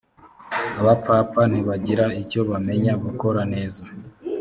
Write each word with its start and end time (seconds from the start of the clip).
abapfapfa 0.79 1.41
ntibagira 1.51 2.05
icyo 2.21 2.41
bamenya 2.49 2.93
gukora 3.03 3.41
neza. 3.53 3.83